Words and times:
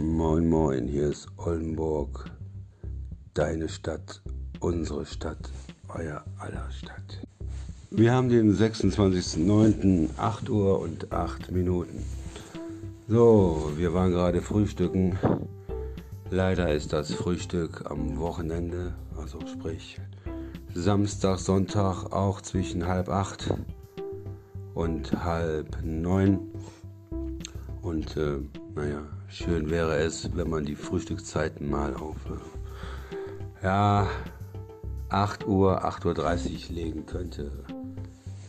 Moin 0.00 0.48
Moin, 0.48 0.88
hier 0.88 1.10
ist 1.10 1.28
Oldenburg, 1.36 2.28
deine 3.32 3.68
Stadt, 3.68 4.22
unsere 4.58 5.06
Stadt, 5.06 5.52
euer 5.88 6.24
aller 6.36 6.68
Stadt. 6.72 7.22
Wir 7.92 8.12
haben 8.12 8.28
den 8.28 8.52
26.09., 8.52 10.08
8 10.16 10.50
Uhr 10.50 10.80
und 10.80 11.12
8 11.12 11.52
Minuten. 11.52 12.04
So, 13.06 13.70
wir 13.76 13.94
waren 13.94 14.10
gerade 14.10 14.42
frühstücken. 14.42 15.16
Leider 16.28 16.74
ist 16.74 16.92
das 16.92 17.14
Frühstück 17.14 17.88
am 17.88 18.18
Wochenende, 18.18 18.94
also 19.16 19.38
sprich 19.46 20.00
Samstag, 20.74 21.38
Sonntag 21.38 22.12
auch 22.12 22.40
zwischen 22.40 22.88
halb 22.88 23.08
acht 23.08 23.54
und 24.74 25.12
halb 25.24 25.78
neun. 25.84 26.40
Und 27.80 28.16
äh, 28.16 28.40
naja, 28.74 29.02
schön 29.28 29.70
wäre 29.70 29.96
es, 29.96 30.36
wenn 30.36 30.50
man 30.50 30.64
die 30.64 30.74
Frühstückszeiten 30.74 31.70
mal 31.70 31.94
auf 31.94 32.16
ja, 33.62 34.08
8 35.08 35.46
Uhr, 35.46 35.84
8.30 35.84 36.68
Uhr 36.70 36.74
legen 36.74 37.06
könnte. 37.06 37.50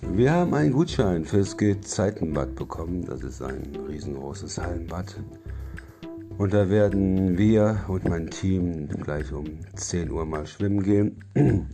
Wir 0.00 0.32
haben 0.32 0.54
einen 0.54 0.72
Gutschein 0.72 1.24
fürs 1.24 1.56
Gezeitenbad 1.56 2.54
bekommen. 2.54 3.04
Das 3.06 3.22
ist 3.22 3.42
ein 3.42 3.62
riesengroßes 3.88 4.58
Hallenbad. 4.58 5.16
Und 6.38 6.54
da 6.54 6.68
werden 6.70 7.36
wir 7.36 7.84
und 7.88 8.08
mein 8.08 8.30
Team 8.30 8.88
gleich 8.88 9.32
um 9.32 9.44
10 9.74 10.10
Uhr 10.10 10.24
mal 10.24 10.46
schwimmen 10.46 10.82
gehen. 10.82 11.24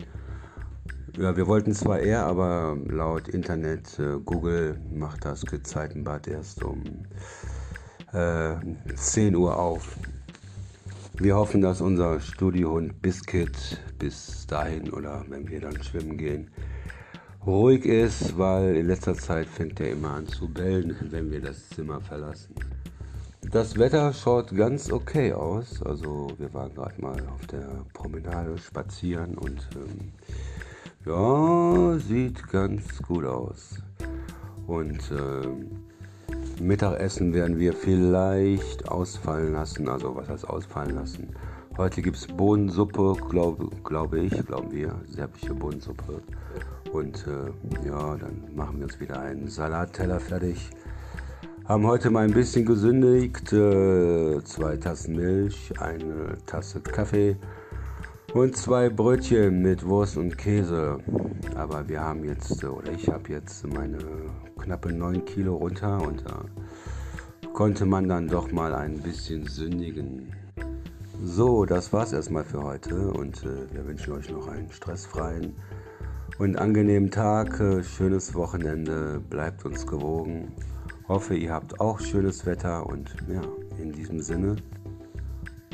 Ja, 1.16 1.36
wir 1.36 1.48
wollten 1.48 1.72
zwar 1.72 1.98
eher, 1.98 2.26
aber 2.26 2.76
laut 2.86 3.26
Internet, 3.26 3.98
äh, 3.98 4.20
Google 4.24 4.78
macht 4.94 5.24
das 5.24 5.44
Gezeitenbad 5.44 6.28
erst 6.28 6.62
um 6.62 6.84
äh, 8.12 8.56
10 8.94 9.36
Uhr 9.36 9.58
auf. 9.58 9.96
Wir 11.14 11.36
hoffen, 11.36 11.60
dass 11.60 11.80
unser 11.80 12.20
Studiohund 12.20 13.02
Biscuit 13.02 13.80
bis 13.98 14.46
dahin 14.46 14.90
oder 14.90 15.24
wenn 15.28 15.48
wir 15.48 15.60
dann 15.60 15.82
schwimmen 15.82 16.16
gehen, 16.16 16.50
ruhig 17.44 17.84
ist, 17.84 18.38
weil 18.38 18.76
in 18.76 18.86
letzter 18.86 19.14
Zeit 19.14 19.48
fängt 19.48 19.80
er 19.80 19.90
immer 19.90 20.12
an 20.12 20.28
zu 20.28 20.48
bellen, 20.48 20.96
wenn 21.10 21.30
wir 21.30 21.40
das 21.40 21.68
Zimmer 21.70 22.00
verlassen. 22.00 22.54
Das 23.50 23.78
Wetter 23.78 24.12
schaut 24.12 24.54
ganz 24.54 24.92
okay 24.92 25.32
aus. 25.32 25.82
Also 25.82 26.28
wir 26.38 26.52
waren 26.52 26.74
gerade 26.74 27.00
mal 27.00 27.16
auf 27.28 27.46
der 27.46 27.84
Promenade 27.94 28.58
spazieren 28.58 29.38
und 29.38 29.66
ähm, 29.74 30.12
ja, 31.06 31.98
sieht 31.98 32.46
ganz 32.48 33.02
gut 33.02 33.24
aus. 33.24 33.80
Und 34.66 35.00
äh, 35.10 35.48
Mittagessen 36.60 37.32
werden 37.34 37.58
wir 37.58 37.72
vielleicht 37.72 38.88
ausfallen 38.88 39.52
lassen. 39.52 39.88
Also 39.88 40.14
was 40.14 40.28
heißt 40.28 40.48
ausfallen 40.48 40.94
lassen? 40.94 41.34
Heute 41.76 42.02
gibt 42.02 42.16
es 42.16 42.26
Bohnensuppe, 42.26 43.14
glaube 43.28 43.68
glaub 43.84 44.12
ich, 44.14 44.30
glauben 44.46 44.72
wir, 44.72 44.94
serbische 45.06 45.54
Bohnensuppe. 45.54 46.20
Und 46.92 47.24
äh, 47.26 47.86
ja, 47.86 48.16
dann 48.16 48.44
machen 48.54 48.78
wir 48.78 48.84
uns 48.86 48.98
wieder 48.98 49.20
einen 49.20 49.48
Salatteller 49.48 50.18
fertig. 50.18 50.70
Haben 51.64 51.86
heute 51.86 52.10
mal 52.10 52.24
ein 52.24 52.32
bisschen 52.32 52.64
gesündigt. 52.66 53.52
Äh, 53.52 54.42
zwei 54.42 54.76
Tassen 54.78 55.16
Milch, 55.16 55.72
eine 55.78 56.36
Tasse 56.46 56.80
Kaffee 56.80 57.36
und 58.34 58.56
zwei 58.56 58.90
Brötchen 58.90 59.62
mit 59.62 59.86
Wurst 59.86 60.16
und 60.16 60.36
Käse. 60.36 60.98
Aber 61.56 61.88
wir 61.88 62.00
haben 62.00 62.24
jetzt, 62.24 62.62
oder 62.62 62.92
ich 62.92 63.08
habe 63.08 63.32
jetzt 63.32 63.66
meine 63.66 63.98
knappe 64.58 64.92
9 64.92 65.24
Kilo 65.24 65.56
runter 65.56 66.00
und 66.06 66.24
da 66.26 66.44
konnte 67.52 67.86
man 67.86 68.08
dann 68.08 68.28
doch 68.28 68.52
mal 68.52 68.74
ein 68.74 68.98
bisschen 68.98 69.46
sündigen. 69.46 70.32
So, 71.22 71.64
das 71.64 71.92
war's 71.92 72.12
erstmal 72.12 72.44
für 72.44 72.62
heute 72.62 73.10
und 73.10 73.42
äh, 73.44 73.72
wir 73.72 73.86
wünschen 73.86 74.12
euch 74.12 74.30
noch 74.30 74.46
einen 74.46 74.70
stressfreien 74.70 75.54
und 76.38 76.56
angenehmen 76.56 77.10
Tag, 77.10 77.58
äh, 77.58 77.82
schönes 77.82 78.34
Wochenende, 78.34 79.20
bleibt 79.28 79.64
uns 79.64 79.84
gewogen. 79.84 80.52
Hoffe, 81.08 81.34
ihr 81.34 81.52
habt 81.52 81.80
auch 81.80 81.98
schönes 81.98 82.46
Wetter 82.46 82.86
und 82.86 83.16
ja, 83.28 83.40
in 83.82 83.90
diesem 83.90 84.20
Sinne, 84.20 84.56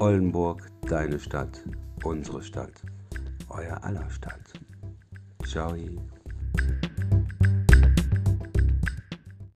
Oldenburg, 0.01 0.63
deine 0.89 1.19
Stadt 1.19 1.63
unsere 2.05 2.43
Stadt, 2.43 2.83
euer 3.51 3.83
aller 3.83 4.09
Stadt. 4.11 4.53
Ciao. 5.45 5.75